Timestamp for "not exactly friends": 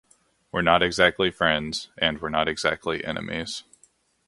0.63-1.89